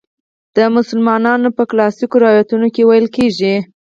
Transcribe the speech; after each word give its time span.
د 0.55 0.57
مسلمانانو 0.75 1.49
په 1.57 1.63
کلاسیکو 1.71 2.15
روایتونو 2.25 2.67
کې 2.73 2.83
ویل 2.89 3.07
کیږي. 3.15 3.55